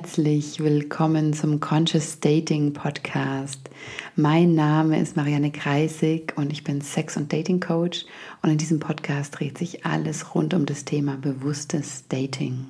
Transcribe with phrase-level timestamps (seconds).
[0.00, 3.68] herzlich willkommen zum Conscious Dating Podcast.
[4.14, 8.04] Mein Name ist Marianne Kreisig und ich bin Sex- und Dating Coach
[8.40, 12.66] und in diesem Podcast dreht sich alles rund um das Thema bewusstes Dating.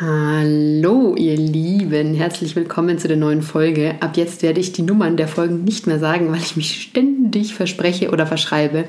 [0.00, 3.96] Hallo ihr Lieben, herzlich willkommen zu der neuen Folge.
[4.00, 7.54] Ab jetzt werde ich die Nummern der Folgen nicht mehr sagen, weil ich mich ständig
[7.54, 8.86] verspreche oder verschreibe.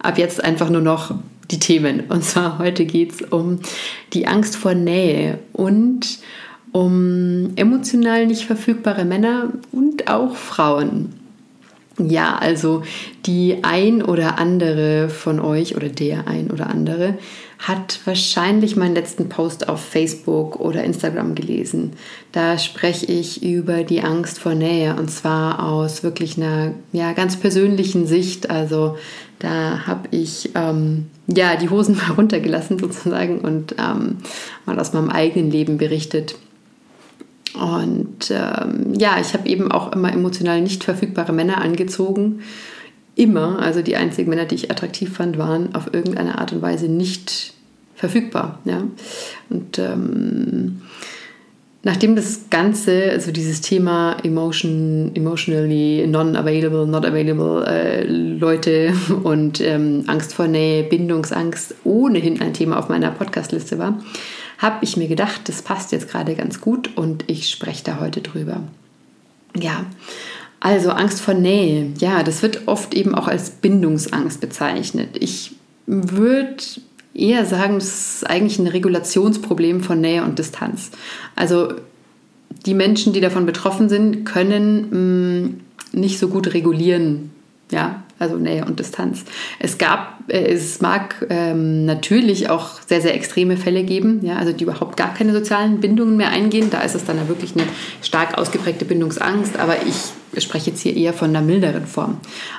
[0.00, 1.14] Ab jetzt einfach nur noch
[1.50, 2.04] die Themen.
[2.08, 3.60] Und zwar heute geht es um
[4.12, 6.18] die Angst vor Nähe und
[6.72, 11.21] um emotional nicht verfügbare Männer und auch Frauen.
[11.98, 12.82] Ja, also
[13.26, 17.18] die ein oder andere von euch oder der ein oder andere
[17.58, 21.92] hat wahrscheinlich meinen letzten Post auf Facebook oder Instagram gelesen.
[22.32, 27.36] Da spreche ich über die Angst vor Nähe und zwar aus wirklich einer ja, ganz
[27.36, 28.50] persönlichen Sicht.
[28.50, 28.96] Also
[29.38, 34.18] da habe ich ähm, ja die Hosen mal runtergelassen sozusagen und ähm,
[34.64, 36.36] mal aus meinem eigenen Leben berichtet.
[37.54, 42.40] Und ähm, ja, ich habe eben auch immer emotional nicht verfügbare Männer angezogen.
[43.14, 46.88] Immer, also die einzigen Männer, die ich attraktiv fand, waren auf irgendeine Art und Weise
[46.88, 47.52] nicht
[47.94, 48.58] verfügbar.
[48.64, 48.84] Ja?
[49.50, 50.80] Und ähm,
[51.82, 60.04] nachdem das Ganze, also dieses Thema emotion, emotionally non-available, not available äh, Leute und ähm,
[60.06, 63.98] Angst vor Nähe, Bindungsangst ohnehin ein Thema auf meiner Podcastliste war,
[64.58, 68.20] habe ich mir gedacht, das passt jetzt gerade ganz gut und ich spreche da heute
[68.20, 68.62] drüber.
[69.56, 69.86] Ja,
[70.60, 75.16] also Angst vor Nähe, ja, das wird oft eben auch als Bindungsangst bezeichnet.
[75.18, 76.62] Ich würde
[77.14, 80.90] eher sagen, das ist eigentlich ein Regulationsproblem von Nähe und Distanz.
[81.36, 81.74] Also
[82.64, 87.30] die Menschen, die davon betroffen sind, können mh, mm, nicht so gut regulieren,
[87.70, 89.24] ja, also Nähe und Distanz.
[89.58, 94.52] Es gab, äh, es mag ähm, natürlich auch sehr, sehr extreme Fälle geben, ja, also
[94.52, 96.70] die überhaupt gar keine sozialen Bindungen mehr eingehen.
[96.70, 97.66] Da ist es dann ja wirklich eine
[98.02, 102.18] stark ausgeprägte Bindungsangst, aber ich spreche jetzt hier eher von einer milderen Form.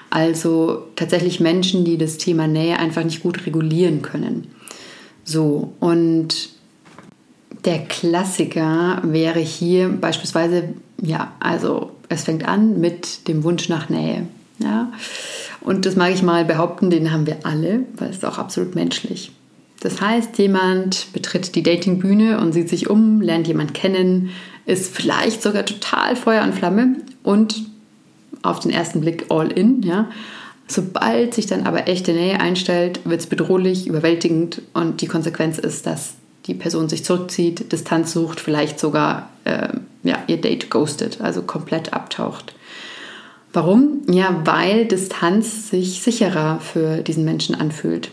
[0.10, 4.48] Also tatsächlich Menschen, die das Thema Nähe einfach nicht gut regulieren können.
[5.24, 6.50] So, und
[7.66, 14.28] der Klassiker wäre hier beispielsweise, ja, also es fängt an mit dem Wunsch nach Nähe.
[14.64, 14.92] Ja?
[15.62, 18.76] Und das mag ich mal behaupten, den haben wir alle, weil es ist auch absolut
[18.76, 19.32] menschlich.
[19.82, 24.30] Das heißt, jemand betritt die Datingbühne und sieht sich um, lernt jemand kennen,
[24.66, 27.64] ist vielleicht sogar total Feuer und Flamme und
[28.42, 30.10] auf den ersten Blick all in, ja.
[30.68, 35.86] Sobald sich dann aber echte Nähe einstellt, wird es bedrohlich, überwältigend und die Konsequenz ist,
[35.86, 36.14] dass
[36.46, 39.70] die Person sich zurückzieht, Distanz sucht, vielleicht sogar äh,
[40.04, 42.56] ja, ihr Date ghostet, also komplett abtaucht.
[43.54, 44.02] Warum?
[44.10, 48.10] Ja, weil Distanz sich sicherer für diesen Menschen anfühlt.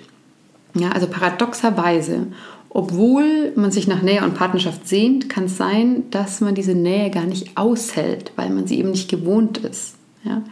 [0.75, 2.27] Ja, also paradoxerweise,
[2.69, 7.11] obwohl man sich nach Nähe und Partnerschaft sehnt, kann es sein, dass man diese Nähe
[7.11, 9.95] gar nicht aushält, weil man sie eben nicht gewohnt ist.
[10.25, 10.43] Ja?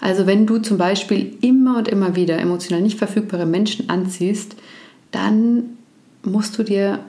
[0.00, 4.56] Also wenn du zum Beispiel immer und immer wieder emotional nicht verfügbare Menschen anziehst,
[5.10, 5.78] dann
[6.22, 7.00] musst du dir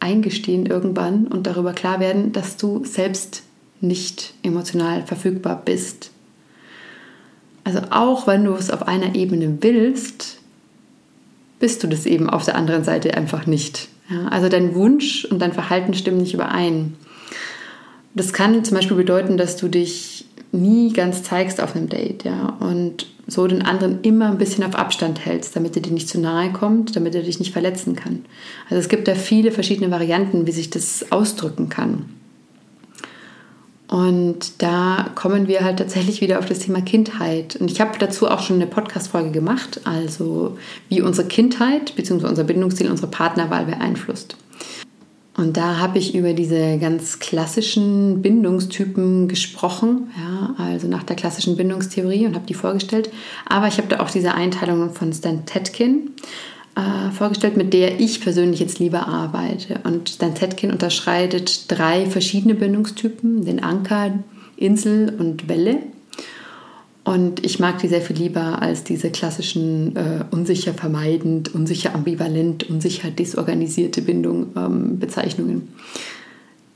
[0.00, 3.42] eingestehen irgendwann und darüber klar werden, dass du selbst
[3.82, 6.10] nicht emotional verfügbar bist.
[7.64, 10.38] Also auch wenn du es auf einer Ebene willst,
[11.58, 13.88] bist du das eben auf der anderen Seite einfach nicht.
[14.10, 16.94] Ja, also dein Wunsch und dein Verhalten stimmen nicht überein.
[18.14, 22.56] Das kann zum Beispiel bedeuten, dass du dich nie ganz zeigst auf einem Date, ja,
[22.58, 26.18] und so den anderen immer ein bisschen auf Abstand hältst, damit er dir nicht zu
[26.18, 28.24] nahe kommt, damit er dich nicht verletzen kann.
[28.68, 32.06] Also es gibt da viele verschiedene Varianten, wie sich das ausdrücken kann.
[33.90, 37.56] Und da kommen wir halt tatsächlich wieder auf das Thema Kindheit.
[37.56, 40.56] Und ich habe dazu auch schon eine Podcast-Folge gemacht, also
[40.88, 42.28] wie unsere Kindheit bzw.
[42.28, 44.36] unser Bindungsstil unsere Partnerwahl beeinflusst.
[45.36, 51.56] Und da habe ich über diese ganz klassischen Bindungstypen gesprochen, ja, also nach der klassischen
[51.56, 53.10] Bindungstheorie und habe die vorgestellt.
[53.48, 56.12] Aber ich habe da auch diese Einteilung von Stan Tetkin
[56.80, 59.80] äh, vorgestellt, mit der ich persönlich jetzt lieber arbeite.
[59.84, 64.12] Und Stan Tetkin unterscheidet drei verschiedene Bindungstypen, den Anker,
[64.56, 65.78] Insel und Welle.
[67.04, 72.68] Und ich mag die sehr viel lieber als diese klassischen äh, unsicher vermeidend, unsicher ambivalent,
[72.68, 75.68] unsicher desorganisierte Bindung ähm, Bezeichnungen.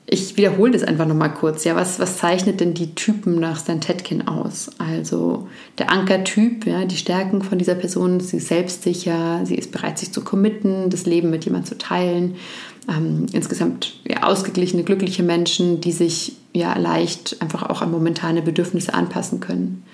[0.06, 1.64] Ich wiederhole das einfach nochmal kurz.
[1.64, 4.70] Ja, was, was zeichnet denn die Typen nach Stan Tetkin aus?
[4.76, 5.48] Also
[5.78, 10.12] der Ankertyp, ja, die Stärken von dieser Person, sie ist selbstsicher, sie ist bereit, sich
[10.12, 12.34] zu committen, das Leben mit jemandem zu teilen.
[12.86, 18.92] Ähm, insgesamt ja, ausgeglichene, glückliche Menschen, die sich ja leicht einfach auch an momentane Bedürfnisse
[18.92, 19.84] anpassen können.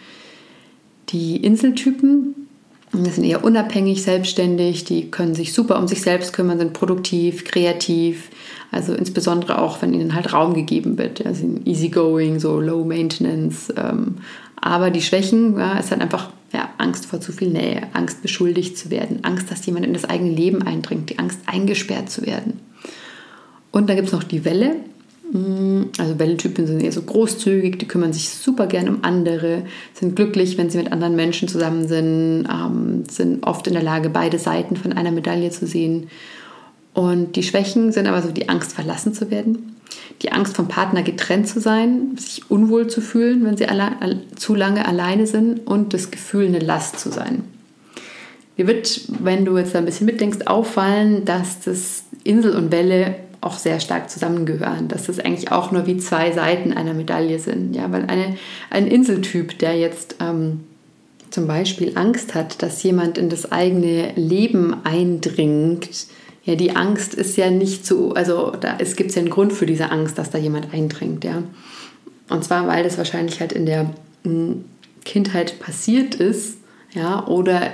[1.11, 2.49] Die Inseltypen,
[2.93, 7.45] Die sind eher unabhängig, selbstständig, die können sich super um sich selbst kümmern, sind produktiv,
[7.45, 8.31] kreativ.
[8.73, 11.21] Also insbesondere auch, wenn ihnen halt Raum gegeben wird.
[11.21, 13.73] Ja, sind easygoing, so low maintenance.
[13.77, 14.17] Ähm,
[14.57, 18.77] aber die Schwächen ja, ist halt einfach ja, Angst vor zu viel Nähe, Angst beschuldigt
[18.77, 22.61] zu werden, Angst, dass jemand in das eigene Leben eindringt, die Angst eingesperrt zu werden.
[23.71, 24.77] Und dann gibt es noch die Welle.
[25.33, 29.63] Mm, also Wellentypen sind eher so großzügig, die kümmern sich super gern um andere,
[29.95, 34.11] sind glücklich, wenn sie mit anderen Menschen zusammen sind, ähm, sind oft in der Lage,
[34.11, 36.09] beide Seiten von einer Medaille zu sehen.
[36.95, 39.77] Und die Schwächen sind aber so die Angst, verlassen zu werden,
[40.23, 43.67] die Angst vom Partner getrennt zu sein, sich unwohl zu fühlen, wenn sie
[44.35, 47.45] zu lange alleine sind und das Gefühl, eine Last zu sein.
[48.59, 53.57] Dir wird, wenn du jetzt ein bisschen mitdenkst, auffallen, dass das Insel und Welle auch
[53.57, 57.75] sehr stark zusammengehören, dass das eigentlich auch nur wie zwei Seiten einer Medaille sind.
[57.75, 58.37] Ja, weil eine,
[58.71, 60.61] ein Inseltyp, der jetzt ähm,
[61.31, 66.07] zum Beispiel Angst hat, dass jemand in das eigene Leben eindringt,
[66.43, 69.67] ja, die Angst ist ja nicht so, also da, es gibt ja einen Grund für
[69.67, 71.43] diese Angst, dass da jemand eindringt, ja.
[72.29, 73.91] Und zwar, weil das wahrscheinlich halt in der
[74.25, 74.65] hm,
[75.05, 76.59] Kindheit passiert ist,
[76.93, 77.73] ja, oder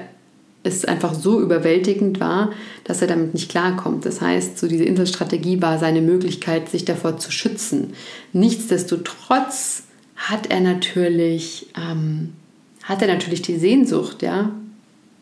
[0.67, 2.51] es einfach so überwältigend war,
[2.85, 4.05] dass er damit nicht klarkommt.
[4.05, 7.95] Das heißt, so diese Inselstrategie war seine Möglichkeit, sich davor zu schützen.
[8.33, 9.85] Nichtsdestotrotz
[10.17, 12.33] hat er natürlich, ähm,
[12.83, 14.51] hat er natürlich die Sehnsucht, ja,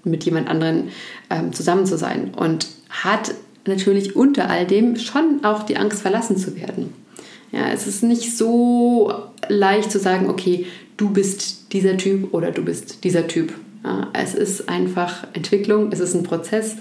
[0.05, 0.89] mit jemand anderen
[1.31, 3.35] ähm, zusammen zu sein und hat
[3.67, 6.93] natürlich unter all dem schon auch die Angst, verlassen zu werden.
[7.53, 9.13] Ja, es ist nicht so
[9.49, 10.67] leicht zu sagen, okay,
[10.97, 13.55] du bist dieser Typ oder du bist dieser Typ.
[13.85, 16.77] Ja, es ist einfach Entwicklung, es ist ein Prozess.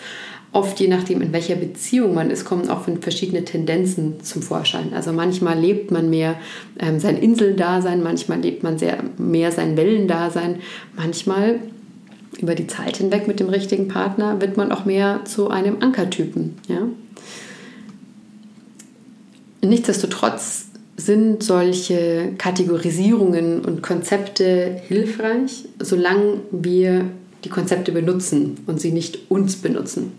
[0.54, 4.94] Oft je nachdem, in welcher Beziehung man ist, kommen auch verschiedene Tendenzen zum Vorschein.
[4.94, 6.36] Also manchmal lebt man mehr
[6.80, 10.60] ähm, sein Inseldasein, manchmal lebt man sehr, mehr sein Wellendasein,
[10.96, 11.60] manchmal
[12.40, 16.56] über die Zeit hinweg mit dem richtigen Partner wird man auch mehr zu einem Ankertypen.
[16.68, 16.88] Ja?
[19.62, 27.06] Nichtsdestotrotz sind solche Kategorisierungen und Konzepte hilfreich, solange wir
[27.44, 30.13] die Konzepte benutzen und sie nicht uns benutzen.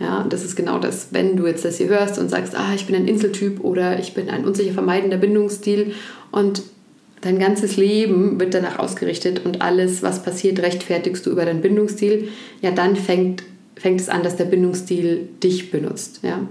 [0.00, 2.86] Ja, das ist genau das, wenn du jetzt das hier hörst und sagst, ah, ich
[2.86, 5.92] bin ein Inseltyp oder ich bin ein unsicher vermeidender Bindungsstil
[6.30, 6.62] und
[7.20, 12.28] dein ganzes Leben wird danach ausgerichtet und alles, was passiert, rechtfertigst du über deinen Bindungsstil,
[12.62, 13.42] ja, dann fängt,
[13.74, 16.20] fängt es an, dass der Bindungsstil dich benutzt.
[16.22, 16.46] Ja.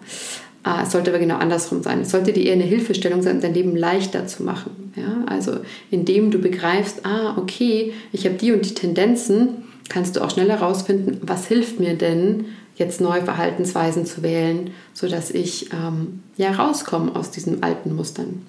[0.67, 2.01] Ah, es sollte aber genau andersrum sein.
[2.01, 4.91] Es sollte dir eher eine Hilfestellung sein, dein Leben leichter zu machen.
[4.97, 5.23] Ja?
[5.25, 5.59] Also
[5.91, 10.59] indem du begreifst, ah, okay, ich habe die und die Tendenzen, kannst du auch schneller
[10.59, 17.15] herausfinden, was hilft mir denn, jetzt neue Verhaltensweisen zu wählen, sodass ich ähm, ja rauskomme
[17.15, 18.45] aus diesen alten Mustern.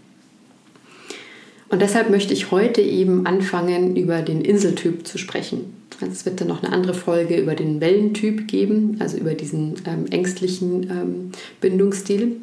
[1.68, 5.77] Und deshalb möchte ich heute eben anfangen, über den Inseltyp zu sprechen.
[6.00, 10.06] Es wird dann noch eine andere Folge über den Wellentyp geben, also über diesen ähm,
[10.10, 12.36] ängstlichen ähm, Bindungsstil.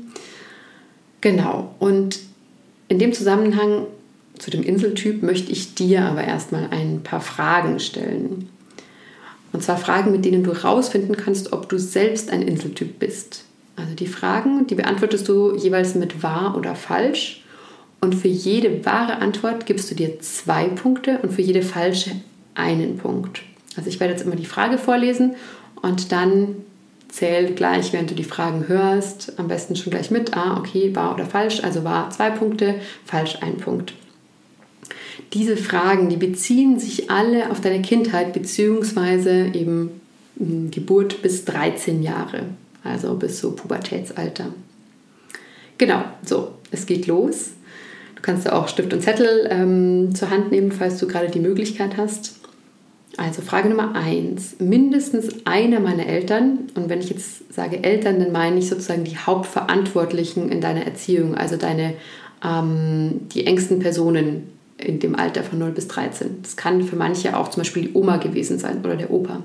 [1.22, 2.19] Genau, und
[2.88, 3.88] in dem Zusammenhang
[4.38, 8.50] zu dem Inseltyp möchte ich dir aber erstmal ein paar Fragen stellen.
[9.54, 13.46] Und zwar Fragen, mit denen du herausfinden kannst, ob du selbst ein Inseltyp bist.
[13.78, 17.44] Also die Fragen, die beantwortest du jeweils mit wahr oder falsch.
[18.01, 22.12] Und für jede wahre Antwort gibst du dir zwei Punkte und für jede falsche
[22.56, 23.42] einen Punkt.
[23.78, 25.36] Also ich werde jetzt immer die Frage vorlesen
[25.82, 26.56] und dann
[27.10, 31.13] zähl gleich, während du die Fragen hörst, am besten schon gleich mit, ah, okay, wahr
[31.13, 32.75] oder falsch, also wahr zwei Punkte,
[33.06, 33.94] falsch ein Punkt.
[35.34, 40.01] Diese Fragen, die beziehen sich alle auf deine Kindheit beziehungsweise eben
[40.38, 42.44] hm, Geburt bis 13 Jahre,
[42.84, 44.48] also bis so Pubertätsalter.
[45.77, 47.51] Genau, so, es geht los.
[48.15, 51.98] Du kannst auch Stift und Zettel ähm, zur Hand nehmen, falls du gerade die Möglichkeit
[51.98, 52.36] hast.
[53.17, 54.55] Also Frage Nummer eins.
[54.60, 59.17] Mindestens einer meiner Eltern, und wenn ich jetzt sage Eltern, dann meine ich sozusagen die
[59.17, 61.93] Hauptverantwortlichen in deiner Erziehung, also deine,
[62.43, 66.41] ähm, die engsten Personen in dem Alter von 0 bis 13.
[66.41, 69.41] Das kann für manche auch zum Beispiel die Oma gewesen sein oder der Opa.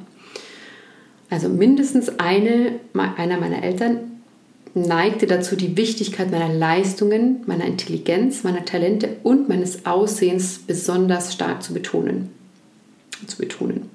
[1.28, 2.72] Also mindestens eine,
[3.16, 3.98] einer meiner Eltern
[4.74, 11.62] neigte dazu, die Wichtigkeit meiner Leistungen, meiner Intelligenz, meiner Talente und meines Aussehens besonders stark
[11.62, 12.39] zu betonen
[13.26, 13.90] zu betonen.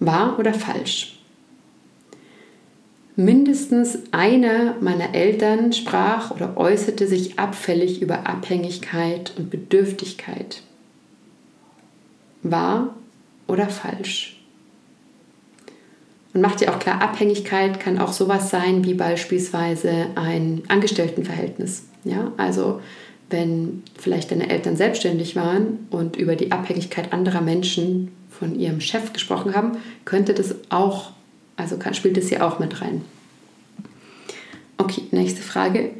[0.00, 1.18] Wahr oder falsch?
[3.16, 10.62] Mindestens einer meiner Eltern sprach oder äußerte sich abfällig über Abhängigkeit und Bedürftigkeit.
[12.42, 12.94] Wahr
[13.46, 14.40] oder falsch?
[16.34, 21.84] Und macht dir auch klar, Abhängigkeit kann auch sowas sein wie beispielsweise ein Angestelltenverhältnis.
[22.02, 22.80] Ja, also
[23.30, 29.12] wenn vielleicht deine Eltern selbstständig waren und über die Abhängigkeit anderer Menschen von ihrem Chef
[29.12, 31.12] gesprochen haben, könnte das auch,
[31.56, 33.02] also kann, spielt das hier auch mit rein.
[34.76, 35.90] Okay, nächste Frage.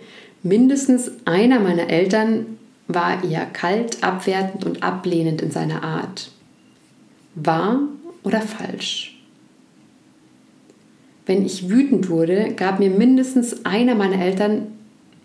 [0.43, 6.31] Mindestens einer meiner Eltern war eher kalt, abwertend und ablehnend in seiner Art.
[7.35, 7.81] Wahr
[8.23, 9.19] oder falsch?
[11.27, 14.74] Wenn ich wütend wurde, gab mir mindestens einer meiner Eltern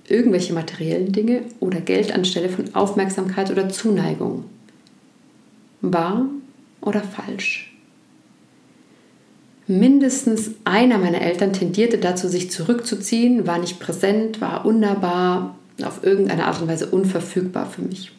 [0.10, 4.46] irgendwelche materiellen Dinge oder Geld anstelle von Aufmerksamkeit oder Zuneigung.
[5.82, 6.26] Wahr
[6.82, 7.74] oder falsch?
[9.68, 16.46] Mindestens einer meiner Eltern tendierte dazu, sich zurückzuziehen, war nicht präsent, war unnahbar, auf irgendeine
[16.46, 18.12] Art und Weise unverfügbar für mich.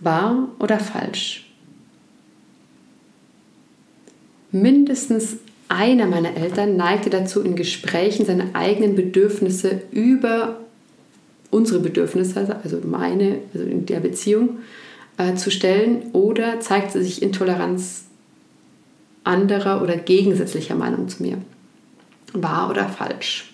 [0.00, 1.50] Wahr oder falsch?
[4.52, 10.61] Mindestens einer meiner Eltern neigte dazu, in Gesprächen seine eigenen Bedürfnisse über
[11.52, 14.58] unsere Bedürfnisse, also meine, also in der Beziehung,
[15.18, 18.06] äh, zu stellen oder zeigte sich Intoleranz
[19.22, 21.38] anderer oder gegensätzlicher Meinung zu mir.
[22.32, 23.52] Wahr oder falsch?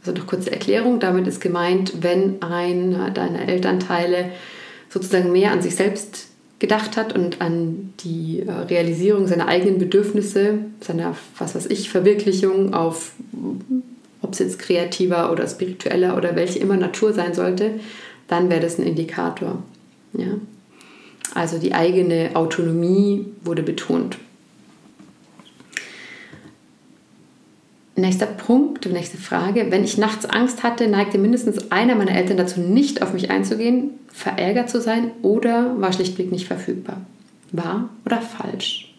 [0.00, 4.30] Also noch kurze Erklärung, damit ist gemeint, wenn einer deiner Elternteile
[4.90, 6.28] sozusagen mehr an sich selbst
[6.58, 12.74] gedacht hat und an die äh, Realisierung seiner eigenen Bedürfnisse, seiner, was weiß ich, Verwirklichung
[12.74, 13.12] auf,
[14.22, 17.80] ob es jetzt kreativer oder spiritueller oder welche immer Natur sein sollte,
[18.28, 19.62] dann wäre das ein Indikator.
[20.12, 20.34] Ja?
[21.34, 24.18] Also die eigene Autonomie wurde betont.
[27.96, 29.66] Nächster Punkt, nächste Frage.
[29.70, 33.90] Wenn ich nachts Angst hatte, neigte mindestens einer meiner Eltern dazu, nicht auf mich einzugehen,
[34.10, 37.02] verärgert zu sein oder war schlichtweg nicht verfügbar.
[37.52, 38.89] Wahr oder falsch?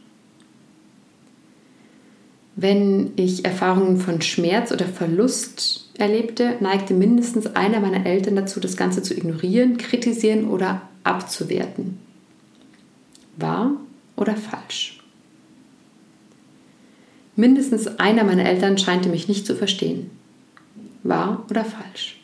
[2.61, 8.77] Wenn ich Erfahrungen von Schmerz oder Verlust erlebte, neigte mindestens einer meiner Eltern dazu, das
[8.77, 11.97] Ganze zu ignorieren, kritisieren oder abzuwerten.
[13.35, 13.71] Wahr
[14.15, 14.99] oder falsch?
[17.35, 20.11] Mindestens einer meiner Eltern scheinte mich nicht zu verstehen.
[21.01, 22.19] Wahr oder falsch?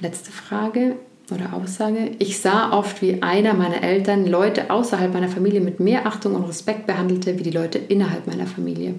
[0.00, 0.96] Letzte Frage
[1.30, 2.12] oder Aussage.
[2.18, 6.44] Ich sah oft, wie einer meiner Eltern Leute außerhalb meiner Familie mit mehr Achtung und
[6.44, 8.94] Respekt behandelte wie die Leute innerhalb meiner Familie.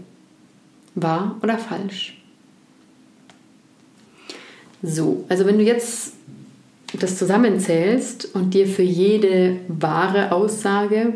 [0.95, 2.17] Wahr oder falsch?
[4.81, 6.13] So, also wenn du jetzt
[6.99, 11.13] das zusammenzählst und dir für jede wahre Aussage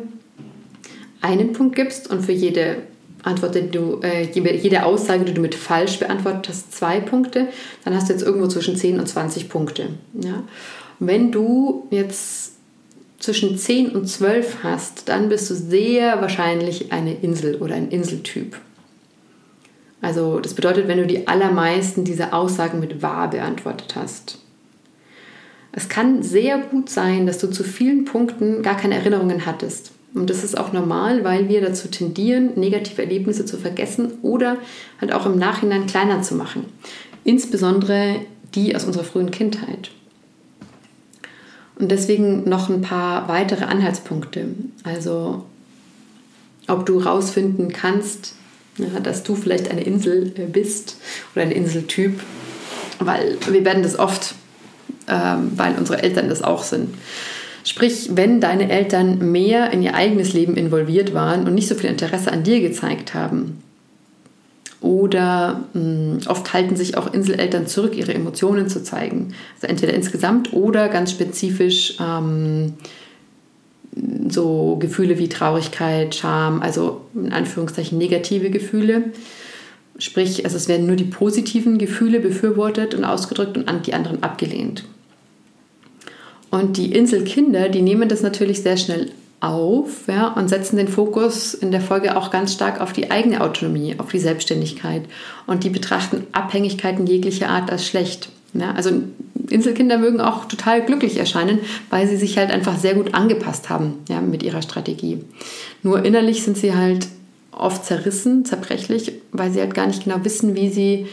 [1.22, 2.78] einen Punkt gibst und für jede
[3.24, 7.48] Antwort, du, äh, jede Aussage, die du mit falsch beantwortet hast, zwei Punkte,
[7.86, 9.90] dann hast du jetzt irgendwo zwischen 10 und 20 Punkte.
[10.14, 10.44] Ja?
[11.02, 12.54] Wenn du jetzt
[13.18, 18.56] zwischen 10 und 12 hast, dann bist du sehr wahrscheinlich eine Insel oder ein Inseltyp.
[20.00, 24.38] Also das bedeutet, wenn du die allermeisten dieser Aussagen mit wahr beantwortet hast.
[25.72, 29.94] Es kann sehr gut sein, dass du zu vielen Punkten gar keine Erinnerungen hattest.
[30.14, 34.58] Und das ist auch normal, weil wir dazu tendieren, negative Erlebnisse zu vergessen oder
[35.00, 36.66] halt auch im Nachhinein kleiner zu machen.
[37.24, 38.18] Insbesondere
[38.54, 39.90] die aus unserer frühen Kindheit.
[41.82, 44.46] Und deswegen noch ein paar weitere Anhaltspunkte.
[44.84, 45.44] Also,
[46.68, 48.36] ob du rausfinden kannst,
[48.78, 50.98] ja, dass du vielleicht eine Insel äh, bist
[51.34, 52.20] oder ein Inseltyp,
[53.00, 54.36] weil wir werden das oft,
[55.08, 56.94] ähm, weil unsere Eltern das auch sind.
[57.64, 61.90] Sprich, wenn deine Eltern mehr in ihr eigenes Leben involviert waren und nicht so viel
[61.90, 63.64] Interesse an dir gezeigt haben,
[64.82, 69.34] oder mh, hm, oft halten sich auch Inseleltern zurück, ihre Emotionen zu zeigen.
[69.56, 72.74] Also entweder insgesamt oder ganz spezifisch ähm,
[74.30, 79.12] so Gefühle wie Traurigkeit, Scham, also in Anführungszeichen negative Gefühle.
[80.00, 84.86] Sprich, also es werden nur die positiven Gefühle befürwortet und ausgedrückt und die anderen abgelehnt.
[86.50, 89.12] Und die Inselkinder, die nehmen das natürlich sehr schnell
[89.42, 93.42] auf ja, und setzen den Fokus in der Folge auch ganz stark auf die eigene
[93.42, 95.04] Autonomie, auf die Selbstständigkeit.
[95.48, 98.30] Und die betrachten Abhängigkeiten jeglicher Art als schlecht.
[98.54, 98.92] Ja, also
[99.50, 103.96] Inselkinder mögen auch total glücklich erscheinen, weil sie sich halt einfach sehr gut angepasst haben
[104.10, 105.24] ja, mit ihrer Strategie.
[105.84, 107.08] Nur innerlich sind sie halt
[107.52, 111.08] oft zerrissen, zerbrechlich, weil sie halt gar nicht genau wissen, wie sie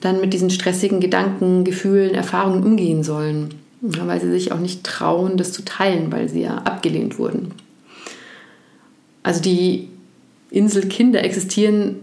[0.00, 3.50] dann mit diesen stressigen Gedanken, Gefühlen, Erfahrungen umgehen sollen
[3.82, 7.52] weil sie sich auch nicht trauen, das zu teilen, weil sie ja abgelehnt wurden.
[9.22, 9.88] Also die
[10.50, 11.96] Inselkinder existieren,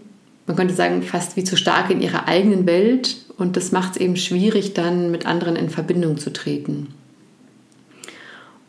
[0.48, 3.98] man könnte sagen, fast wie zu stark in ihrer eigenen Welt und das macht es
[3.98, 6.88] eben schwierig, dann mit anderen in Verbindung zu treten.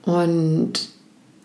[0.02, 0.90] Und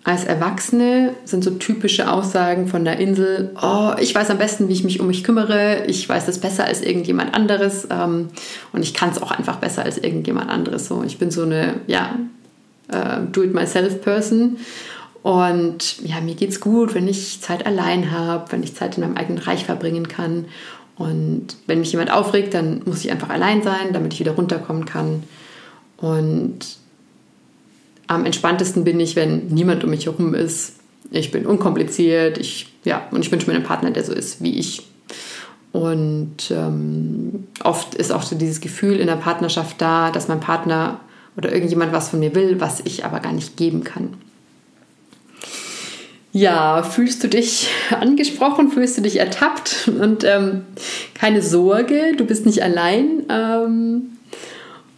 [0.03, 4.73] als Erwachsene sind so typische Aussagen von der Insel, oh, ich weiß am besten, wie
[4.73, 8.29] ich mich um mich kümmere, ich weiß das besser als irgendjemand anderes ähm,
[8.71, 10.87] und ich kann es auch einfach besser als irgendjemand anderes.
[10.87, 12.19] So, ich bin so eine, ja,
[12.89, 14.57] äh, Do-it-myself-Person
[15.25, 19.17] und ja, mir geht's gut, wenn ich Zeit allein habe, wenn ich Zeit in meinem
[19.17, 20.45] eigenen Reich verbringen kann.
[20.97, 24.85] Und wenn mich jemand aufregt, dann muss ich einfach allein sein, damit ich wieder runterkommen
[24.85, 25.23] kann.
[25.97, 26.59] Und
[28.05, 30.73] am entspanntesten bin ich, wenn niemand um mich herum ist.
[31.09, 34.59] Ich bin unkompliziert, ich, ja, und ich wünsche mir einen Partner, der so ist wie
[34.59, 34.85] ich.
[35.71, 40.99] Und ähm, oft ist auch so dieses Gefühl in der Partnerschaft da, dass mein Partner
[41.35, 44.17] oder irgendjemand was von mir will, was ich aber gar nicht geben kann.
[46.35, 50.63] Ja, fühlst du dich angesprochen, fühlst du dich ertappt und ähm,
[51.13, 53.23] keine Sorge, du bist nicht allein.
[53.29, 54.17] Ähm,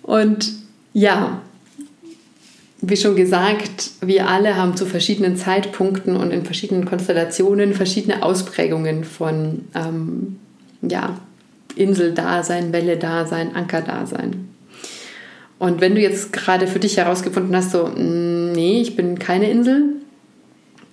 [0.02, 0.52] und
[0.94, 1.44] ja,
[2.82, 9.04] wie schon gesagt, wir alle haben zu verschiedenen Zeitpunkten und in verschiedenen Konstellationen verschiedene Ausprägungen
[9.04, 10.38] von ähm,
[10.82, 11.20] ja,
[11.76, 14.48] Insel-Dasein, Welle-Dasein, Anker-Dasein.
[15.60, 19.52] Und wenn du jetzt gerade für dich herausgefunden hast, so, mm, nee, ich bin keine
[19.52, 19.98] Insel,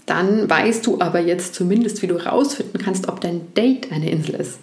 [0.06, 4.34] dann weißt du aber jetzt zumindest, wie du herausfinden kannst, ob dein Date eine Insel
[4.36, 4.58] ist.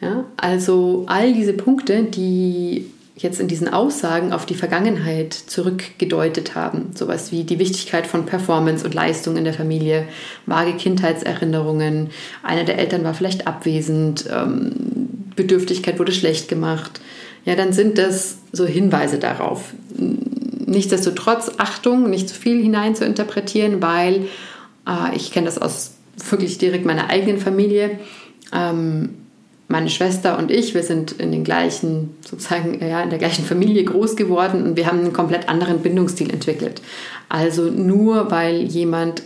[0.00, 0.24] Ja?
[0.36, 2.86] Also all diese Punkte, die
[3.22, 6.92] jetzt in diesen Aussagen auf die Vergangenheit zurückgedeutet haben.
[6.94, 10.04] Sowas wie die Wichtigkeit von Performance und Leistung in der Familie,
[10.46, 12.10] vage Kindheitserinnerungen,
[12.42, 14.70] einer der Eltern war vielleicht abwesend, ähm,
[15.34, 17.00] Bedürftigkeit wurde schlecht gemacht.
[17.44, 19.72] Ja, dann sind das so Hinweise darauf.
[20.66, 24.26] Nichtsdestotrotz Achtung, nicht zu viel hinein zu interpretieren, weil
[24.88, 25.92] äh, ich kenne das aus
[26.30, 27.98] wirklich direkt meiner eigenen Familie.
[28.52, 29.10] Ähm,
[29.68, 33.84] meine Schwester und ich, wir sind in den gleichen, sozusagen, ja, in der gleichen Familie
[33.84, 36.80] groß geworden und wir haben einen komplett anderen Bindungsstil entwickelt.
[37.28, 39.22] Also nur weil jemand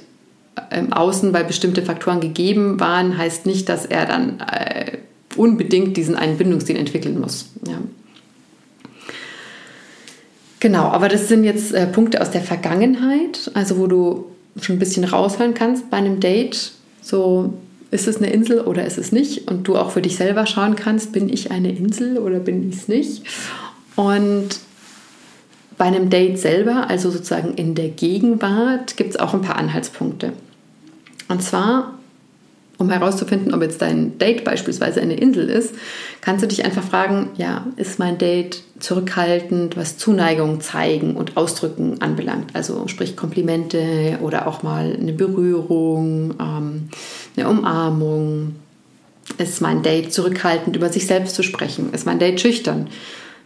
[0.71, 4.99] im Außen, weil bestimmte Faktoren gegeben waren, heißt nicht, dass er dann äh,
[5.37, 7.51] unbedingt diesen einen Bindungsstil entwickeln muss.
[7.67, 7.79] Ja.
[10.59, 14.79] Genau, aber das sind jetzt äh, Punkte aus der Vergangenheit, also wo du schon ein
[14.79, 17.55] bisschen raushören kannst bei einem Date, so
[17.91, 19.51] ist es eine Insel oder ist es nicht?
[19.51, 22.77] Und du auch für dich selber schauen kannst, bin ich eine Insel oder bin ich
[22.77, 23.23] es nicht?
[23.97, 24.49] Und
[25.77, 30.33] bei einem Date selber, also sozusagen in der Gegenwart, gibt es auch ein paar Anhaltspunkte.
[31.29, 31.99] Und zwar
[32.79, 35.75] um herauszufinden, ob jetzt dein Date beispielsweise eine Insel ist,
[36.23, 42.01] kannst du dich einfach fragen, ja, ist mein Date zurückhaltend, was Zuneigung zeigen und ausdrücken
[42.01, 42.55] anbelangt?
[42.55, 46.89] Also sprich Komplimente oder auch mal eine Berührung, ähm,
[47.37, 48.57] eine Umarmung.
[49.39, 51.93] Ist mein Date zurückhaltend, über sich selbst zu sprechen?
[51.93, 52.89] Ist mein Date schüchtern?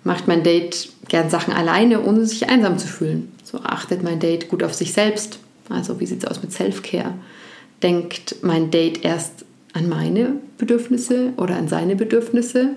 [0.05, 3.33] Macht mein Date gern Sachen alleine, ohne sich einsam zu fühlen?
[3.43, 5.39] So achtet mein Date gut auf sich selbst?
[5.69, 7.15] Also wie sieht es aus mit Self-Care?
[7.83, 9.45] denkt mein Date erst
[9.77, 12.71] an meine Bedürfnisse oder an seine Bedürfnisse?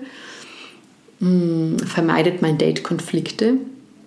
[1.20, 3.54] Hm, vermeidet mein Date Konflikte?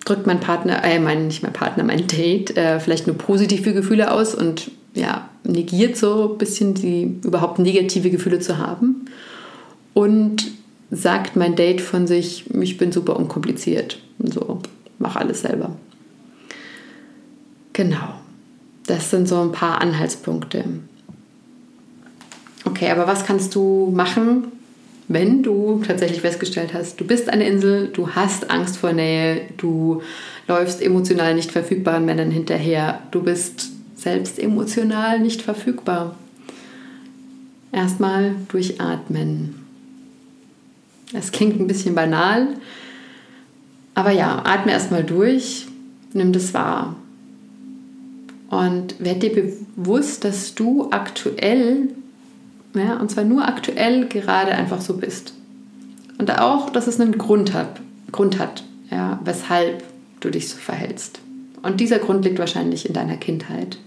[0.04, 4.12] Drückt mein Partner, äh, mein, nicht mein Partner, mein Date äh, vielleicht nur positive Gefühle
[4.12, 9.06] aus und ja, negiert so ein bisschen die überhaupt negative Gefühle zu haben?
[9.92, 10.52] Und
[10.90, 14.60] sagt mein Date von sich, ich bin super unkompliziert und so,
[14.98, 15.76] mach alles selber.
[17.72, 18.14] Genau.
[18.86, 20.64] Das sind so ein paar Anhaltspunkte.
[22.64, 24.52] Okay, aber was kannst du machen,
[25.06, 30.02] wenn du tatsächlich festgestellt hast, du bist eine Insel, du hast Angst vor Nähe, du
[30.48, 36.16] läufst emotional nicht verfügbaren Männern hinterher, du bist selbst emotional nicht verfügbar?
[37.72, 39.56] Erstmal durchatmen.
[41.12, 42.48] Es klingt ein bisschen banal,
[43.94, 45.66] aber ja, atme erstmal durch,
[46.12, 46.96] nimm das wahr.
[48.50, 51.88] Und werd dir bewusst, dass du aktuell,
[52.74, 55.34] ja, und zwar nur aktuell gerade einfach so bist.
[56.18, 57.80] Und auch, dass es einen Grund hat,
[58.12, 59.82] Grund hat ja, weshalb
[60.20, 61.20] du dich so verhältst.
[61.62, 63.78] Und dieser Grund liegt wahrscheinlich in deiner Kindheit.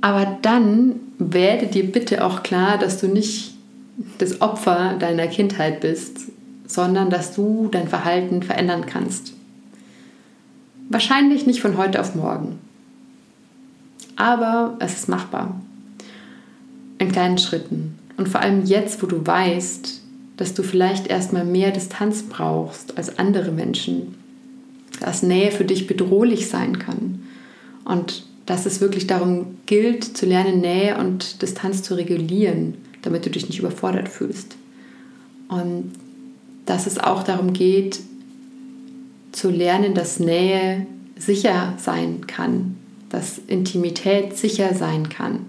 [0.00, 3.54] Aber dann werde dir bitte auch klar, dass du nicht
[4.18, 6.30] das Opfer deiner Kindheit bist,
[6.66, 9.32] sondern dass du dein Verhalten verändern kannst.
[10.88, 12.58] Wahrscheinlich nicht von heute auf morgen.
[14.14, 15.60] Aber es ist machbar.
[16.98, 17.98] In kleinen Schritten.
[18.16, 20.00] Und vor allem jetzt, wo du weißt,
[20.36, 24.14] dass du vielleicht erstmal mehr Distanz brauchst als andere Menschen.
[25.00, 27.22] Dass Nähe für dich bedrohlich sein kann.
[27.84, 33.30] Und dass es wirklich darum gilt, zu lernen, Nähe und Distanz zu regulieren, damit du
[33.30, 34.56] dich nicht überfordert fühlst.
[35.48, 35.92] Und
[36.64, 38.00] dass es auch darum geht,
[39.32, 42.76] zu lernen, dass Nähe sicher sein kann,
[43.08, 45.46] dass Intimität sicher sein kann,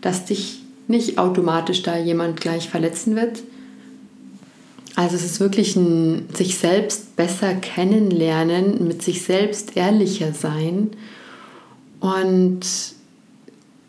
[0.00, 3.42] dass dich nicht automatisch da jemand gleich verletzen wird.
[4.96, 10.90] Also es ist wirklich ein sich selbst besser kennenlernen, mit sich selbst ehrlicher sein
[12.00, 12.60] und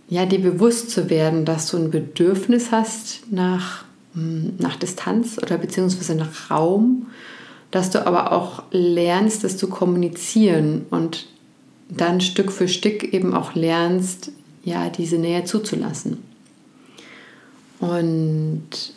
[0.08, 5.58] ja, dir bewusst zu werden, dass du ein Bedürfnis hast nach, hm, nach Distanz oder
[5.58, 7.08] beziehungsweise nach Raum,
[7.72, 11.28] dass du aber auch lernst, das zu kommunizieren und
[11.90, 14.32] dann Stück für Stück eben auch lernst,
[14.64, 16.29] ja, diese Nähe zuzulassen.
[17.80, 18.94] Und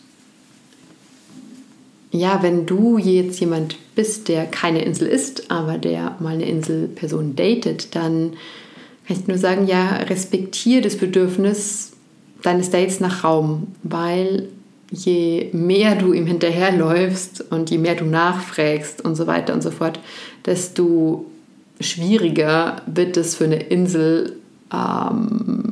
[2.11, 7.37] ja, wenn du jetzt jemand bist, der keine Insel ist, aber der mal eine Inselperson
[7.37, 8.35] datet, dann
[9.07, 11.93] kann ich nur sagen, ja, respektiere das Bedürfnis
[12.43, 14.49] deines Dates nach Raum, weil
[14.91, 19.71] je mehr du ihm hinterherläufst und je mehr du nachfragst und so weiter und so
[19.71, 19.99] fort,
[20.45, 21.25] desto
[21.81, 24.37] schwieriger wird es für eine Insel
[24.73, 25.72] ähm,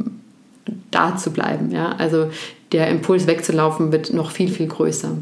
[0.91, 1.71] da zu bleiben.
[1.71, 1.93] Ja?
[1.99, 2.31] Also
[2.73, 5.17] der Impuls wegzulaufen wird noch viel, viel größer.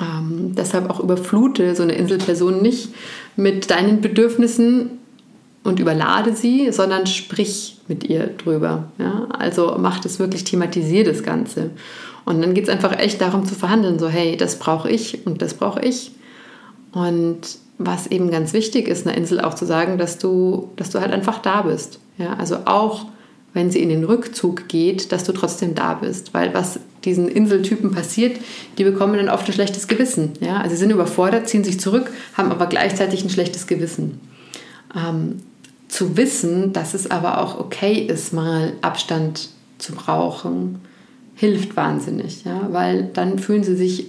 [0.00, 2.94] Ähm, deshalb auch überflute so eine Inselperson nicht
[3.36, 4.90] mit deinen Bedürfnissen
[5.62, 8.84] und überlade sie, sondern sprich mit ihr drüber.
[8.98, 9.26] Ja?
[9.30, 11.70] Also mach das wirklich, thematisier das Ganze.
[12.24, 15.42] Und dann geht es einfach echt darum zu verhandeln, so hey, das brauche ich und
[15.42, 16.12] das brauche ich.
[16.92, 21.00] Und was eben ganz wichtig ist, einer Insel auch zu sagen, dass du, dass du
[21.00, 21.98] halt einfach da bist.
[22.18, 22.34] Ja?
[22.34, 23.06] Also auch
[23.52, 26.34] wenn sie in den Rückzug geht, dass du trotzdem da bist.
[26.34, 28.38] Weil was diesen Inseltypen passiert,
[28.78, 30.32] die bekommen dann oft ein schlechtes Gewissen.
[30.40, 30.58] Ja?
[30.58, 34.20] Also sie sind überfordert, ziehen sich zurück, haben aber gleichzeitig ein schlechtes Gewissen.
[34.94, 35.42] Ähm,
[35.88, 40.80] zu wissen, dass es aber auch okay ist, mal Abstand zu brauchen,
[41.34, 42.68] hilft wahnsinnig, ja?
[42.70, 44.06] weil dann fühlen sie sich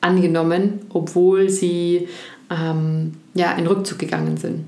[0.00, 2.08] angenommen, obwohl sie
[2.50, 4.64] ähm, ja, in Rückzug gegangen sind.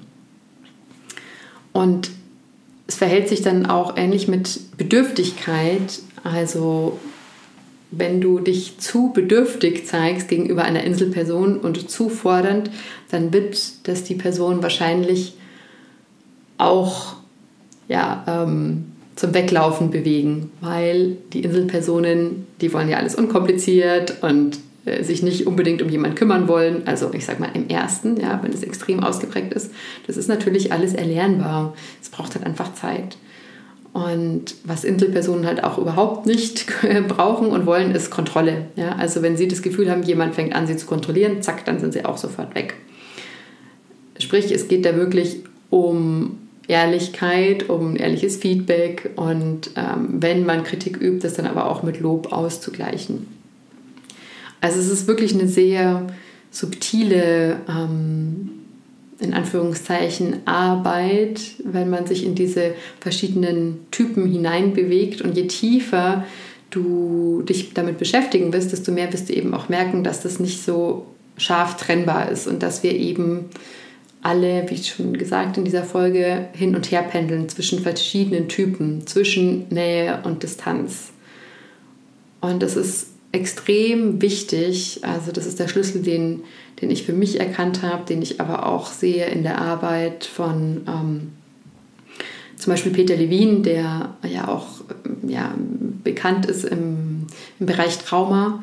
[1.73, 2.11] Und
[2.91, 6.01] es verhält sich dann auch ähnlich mit Bedürftigkeit.
[6.25, 6.99] Also
[7.93, 12.69] wenn du dich zu bedürftig zeigst gegenüber einer Inselperson und zu fordernd,
[13.13, 15.35] dann wird das die Person wahrscheinlich
[16.59, 17.15] auch
[17.87, 24.59] ja, ähm, zum Weglaufen bewegen, weil die Inselpersonen, die wollen ja alles unkompliziert und
[25.03, 26.87] sich nicht unbedingt um jemanden kümmern wollen.
[26.87, 29.73] Also ich sag mal im ersten, ja, wenn es extrem ausgeprägt ist,
[30.07, 31.75] das ist natürlich alles erlernbar.
[32.01, 33.17] Es braucht halt einfach Zeit.
[33.93, 36.67] Und was Inselpersonen halt auch überhaupt nicht
[37.09, 38.67] brauchen und wollen, ist Kontrolle.
[38.77, 38.93] Ja?
[38.97, 41.93] Also wenn sie das Gefühl haben, jemand fängt an, sie zu kontrollieren, zack, dann sind
[41.93, 42.75] sie auch sofort weg.
[44.19, 45.41] Sprich, es geht da wirklich
[45.71, 46.39] um
[46.69, 51.99] Ehrlichkeit, um ehrliches Feedback und ähm, wenn man Kritik übt, das dann aber auch mit
[51.99, 53.40] Lob auszugleichen.
[54.61, 56.07] Also es ist wirklich eine sehr
[56.51, 58.51] subtile, ähm,
[59.19, 65.23] in Anführungszeichen, Arbeit, wenn man sich in diese verschiedenen Typen hineinbewegt.
[65.23, 66.25] Und je tiefer
[66.71, 70.63] du dich damit beschäftigen wirst, desto mehr wirst du eben auch merken, dass das nicht
[70.63, 73.47] so scharf trennbar ist und dass wir eben
[74.23, 79.67] alle, wie schon gesagt in dieser Folge, hin und her pendeln zwischen verschiedenen Typen, zwischen
[79.71, 81.11] Nähe und Distanz.
[82.41, 85.01] Und das ist extrem wichtig.
[85.03, 86.43] Also das ist der Schlüssel, den,
[86.81, 90.83] den ich für mich erkannt habe, den ich aber auch sehe in der Arbeit von
[90.89, 91.33] ähm,
[92.57, 94.67] zum Beispiel Peter Levin, der ja auch
[95.27, 95.55] ja,
[96.05, 97.27] bekannt ist im,
[97.59, 98.63] im Bereich Trauma.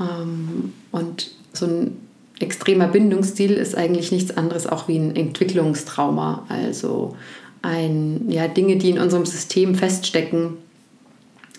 [0.00, 1.96] Ähm, und so ein
[2.40, 6.46] extremer Bindungsstil ist eigentlich nichts anderes auch wie ein Entwicklungstrauma.
[6.48, 7.16] Also
[7.62, 10.56] ein, ja, Dinge, die in unserem System feststecken,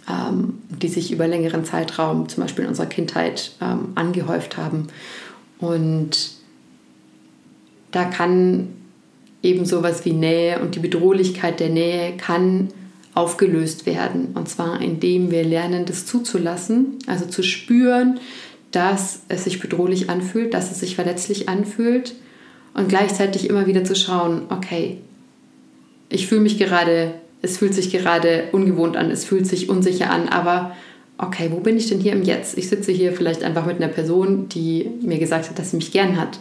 [0.10, 4.88] ähm, die sich über längeren Zeitraum, zum Beispiel in unserer Kindheit, ähm, angehäuft haben.
[5.60, 6.32] Und
[7.92, 8.70] da kann
[9.42, 12.70] eben sowas wie Nähe und die Bedrohlichkeit der Nähe kann
[13.14, 14.30] aufgelöst werden.
[14.34, 18.20] Und zwar indem wir lernen, das zuzulassen, also zu spüren,
[18.72, 22.16] dass es sich bedrohlich anfühlt, dass es sich verletzlich anfühlt
[22.74, 24.98] und gleichzeitig immer wieder zu schauen, okay,
[26.10, 27.14] ich fühle mich gerade,
[27.46, 30.76] es fühlt sich gerade ungewohnt an, es fühlt sich unsicher an, aber
[31.18, 32.58] okay, wo bin ich denn hier im Jetzt?
[32.58, 35.92] Ich sitze hier vielleicht einfach mit einer Person, die mir gesagt hat, dass sie mich
[35.92, 36.40] gern hat.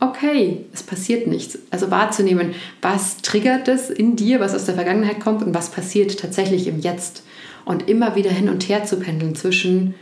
[0.00, 1.58] Okay, es passiert nichts.
[1.70, 6.18] Also wahrzunehmen, was triggert es in dir, was aus der Vergangenheit kommt und was passiert
[6.18, 7.24] tatsächlich im Jetzt.
[7.64, 9.94] Und immer wieder hin und her zu pendeln zwischen,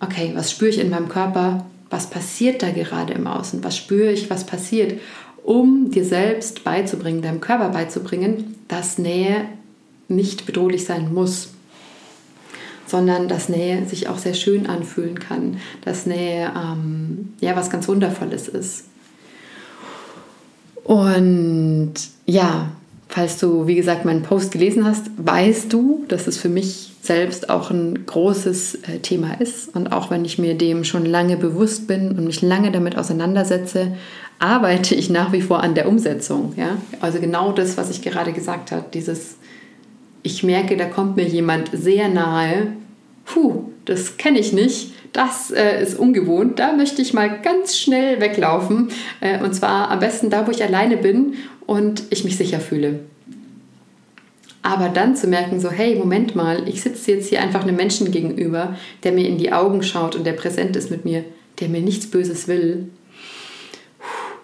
[0.00, 4.12] okay, was spüre ich in meinem Körper, was passiert da gerade im Außen, was spüre
[4.12, 5.00] ich, was passiert,
[5.42, 9.46] um dir selbst beizubringen, deinem Körper beizubringen, dass Nähe
[10.08, 11.50] nicht bedrohlich sein muss,
[12.86, 17.88] sondern dass Nähe sich auch sehr schön anfühlen kann, dass Nähe ähm, ja was ganz
[17.88, 18.84] Wundervolles ist.
[20.84, 22.70] Und ja,
[23.08, 27.50] falls du, wie gesagt, meinen Post gelesen hast, weißt du, dass es für mich selbst
[27.50, 29.74] auch ein großes äh, Thema ist.
[29.74, 33.92] Und auch wenn ich mir dem schon lange bewusst bin und mich lange damit auseinandersetze,
[34.38, 36.52] arbeite ich nach wie vor an der Umsetzung.
[36.56, 36.78] Ja?
[37.00, 39.36] Also genau das, was ich gerade gesagt habe, dieses,
[40.22, 42.68] ich merke, da kommt mir jemand sehr nahe,
[43.24, 48.20] puh, das kenne ich nicht, das äh, ist ungewohnt, da möchte ich mal ganz schnell
[48.20, 48.88] weglaufen.
[49.20, 51.34] Äh, und zwar am besten da, wo ich alleine bin
[51.66, 53.00] und ich mich sicher fühle.
[54.62, 58.10] Aber dann zu merken, so, hey, Moment mal, ich sitze jetzt hier einfach einem Menschen
[58.10, 61.24] gegenüber, der mir in die Augen schaut und der präsent ist mit mir,
[61.60, 62.88] der mir nichts Böses will.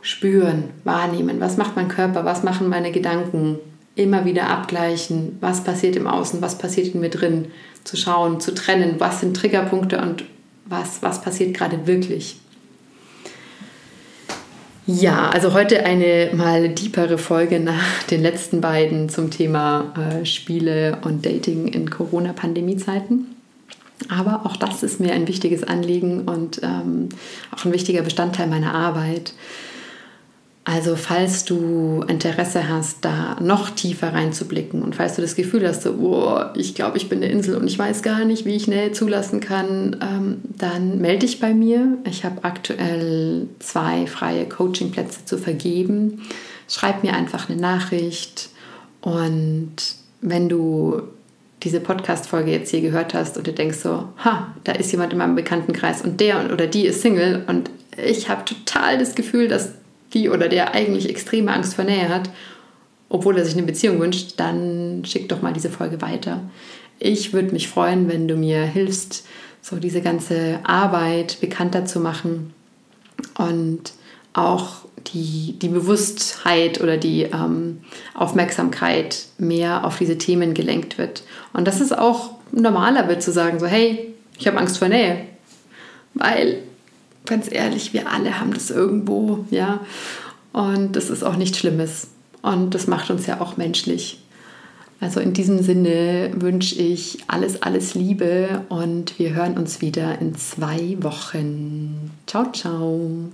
[0.04, 3.58] Spüren, wahrnehmen, was macht mein Körper, was machen meine Gedanken,
[3.96, 7.46] immer wieder abgleichen, was passiert im Außen, was passiert in mir drin,
[7.84, 10.24] zu schauen, zu trennen, was sind Triggerpunkte und
[10.66, 12.36] was, was passiert gerade wirklich.
[14.86, 20.98] Ja, also heute eine mal deepere Folge nach den letzten beiden zum Thema äh, Spiele
[21.02, 23.28] und Dating in Corona-Pandemie-Zeiten.
[24.10, 27.08] Aber auch das ist mir ein wichtiges Anliegen und ähm,
[27.56, 29.32] auch ein wichtiger Bestandteil meiner Arbeit.
[30.66, 35.82] Also falls du Interesse hast, da noch tiefer reinzublicken und falls du das Gefühl hast,
[35.82, 38.66] so, oh, ich glaube, ich bin eine Insel und ich weiß gar nicht, wie ich
[38.66, 41.98] Nähe zulassen kann, ähm, dann melde dich bei mir.
[42.08, 46.22] Ich habe aktuell zwei freie Coachingplätze zu vergeben.
[46.66, 48.48] Schreib mir einfach eine Nachricht
[49.02, 49.76] und
[50.22, 51.02] wenn du
[51.62, 55.18] diese Podcast-Folge jetzt hier gehört hast und du denkst so, ha, da ist jemand in
[55.18, 57.68] meinem Bekanntenkreis und der oder die ist Single und
[58.02, 59.72] ich habe total das Gefühl, dass
[60.14, 62.30] die oder der eigentlich extreme Angst vor Nähe hat,
[63.08, 66.40] obwohl er sich eine Beziehung wünscht, dann schick doch mal diese Folge weiter.
[66.98, 69.26] Ich würde mich freuen, wenn du mir hilfst,
[69.60, 72.52] so diese ganze Arbeit bekannter zu machen
[73.38, 73.92] und
[74.32, 77.80] auch die, die Bewusstheit oder die ähm,
[78.14, 81.22] Aufmerksamkeit mehr auf diese Themen gelenkt wird.
[81.52, 85.26] Und dass es auch normaler wird zu sagen, so hey, ich habe Angst vor Nähe.
[86.14, 86.62] Weil
[87.26, 89.80] ganz ehrlich, wir alle haben das irgendwo, ja.
[90.52, 92.08] Und das ist auch nichts Schlimmes.
[92.42, 94.20] Und das macht uns ja auch menschlich.
[95.00, 100.34] Also in diesem Sinne wünsche ich alles, alles Liebe und wir hören uns wieder in
[100.36, 102.10] zwei Wochen.
[102.26, 103.30] Ciao, ciao.